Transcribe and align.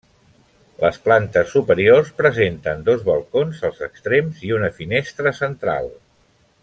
Les 0.83 0.95
plantes 1.07 1.51
superiors 1.57 2.09
presenten 2.21 2.81
dos 2.87 3.05
balcons 3.11 3.61
als 3.69 3.85
extrems 3.89 4.41
i 4.49 4.55
una 4.57 4.73
finestra 4.79 5.35
central. 5.43 5.93